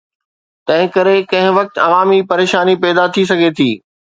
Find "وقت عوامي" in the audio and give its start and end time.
1.59-2.19